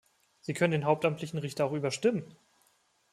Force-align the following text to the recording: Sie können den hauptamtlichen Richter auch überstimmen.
Sie 0.39 0.55
können 0.55 0.71
den 0.71 0.85
hauptamtlichen 0.85 1.37
Richter 1.37 1.65
auch 1.67 1.73
überstimmen. 1.73 2.35